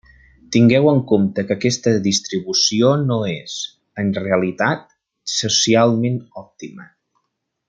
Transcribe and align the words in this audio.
Tingueu 0.53 0.87
en 0.91 1.01
compte 1.11 1.43
que 1.49 1.57
aquesta 1.59 1.93
distribució 2.07 2.89
no 3.03 3.19
és, 3.35 3.59
en 4.05 4.11
realitat, 4.23 4.85
socialment 5.37 6.19
òptima. 6.47 6.91